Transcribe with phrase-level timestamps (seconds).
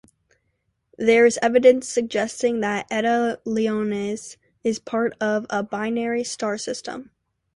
[0.97, 7.11] There is evidence suggesting that Eta Leonis is part of a binary star system.